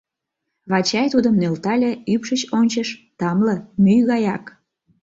[0.69, 4.43] Вачай тудым нӧлтале, ӱпшыч ончыш: тамле, мӱй гаяк.